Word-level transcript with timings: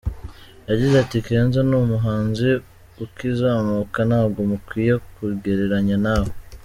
Yagize 0.69 0.95
ati 1.03 1.17
“Kenzo 1.27 1.59
ni 1.67 1.75
umuhanzi 1.81 2.49
ukizamuka, 3.03 3.99
ntabwo 4.09 4.39
mukwiye 4.49 4.93
kungereranya 5.13 5.97
na 6.05 6.15
we”. 6.23 6.31